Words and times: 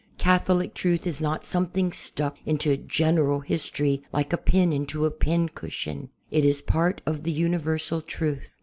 Catholic 0.17 0.73
truth 0.73 1.05
is 1.05 1.21
not 1.21 1.45
something 1.45 1.91
stuck 1.91 2.35
into 2.43 2.75
general 2.75 3.41
history 3.41 4.01
like 4.11 4.33
a 4.33 4.37
pin 4.37 4.73
into 4.73 5.05
a 5.05 5.11
pin 5.11 5.47
cushion. 5.47 6.09
It 6.31 6.43
is 6.43 6.63
part 6.63 7.01
of 7.05 7.21
the 7.21 7.31
universal 7.31 8.01
truth. 8.01 8.49